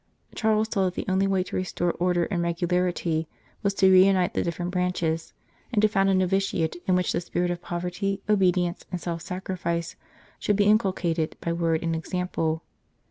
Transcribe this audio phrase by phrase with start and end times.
[0.33, 3.27] Charles saw that the only way to restore order and regularity
[3.61, 5.31] was to reunite the different branches,
[5.71, 9.95] and to found a novitiate in which the spirit of poverty, obedience, and self sacrifice,
[10.39, 12.63] should be inculcated by word and example.